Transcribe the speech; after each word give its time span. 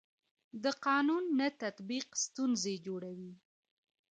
د 0.63 0.65
قانون 0.85 1.23
نه 1.39 1.47
تطبیق 1.61 2.07
ستونزې 2.25 2.75
جوړوي 2.85 3.33